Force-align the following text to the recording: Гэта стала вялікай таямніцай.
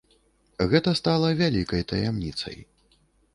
Гэта 0.71 0.93
стала 0.99 1.29
вялікай 1.41 1.85
таямніцай. 1.93 2.57